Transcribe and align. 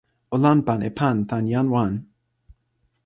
o 0.33 0.35
lanpan 0.43 0.79
e 0.89 0.91
pan 0.99 1.17
tan 1.29 1.45
jan 1.51 1.67
wan. 1.73 1.93